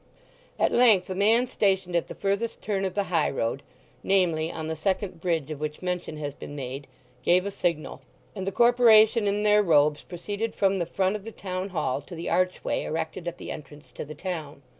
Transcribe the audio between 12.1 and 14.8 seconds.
the archway erected at the entrance to the town.